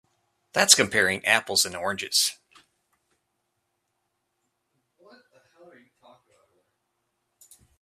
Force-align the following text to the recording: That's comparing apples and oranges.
That's 0.53 0.73
comparing 0.73 1.23
apples 1.25 1.63
and 1.63 1.75
oranges. 1.75 2.35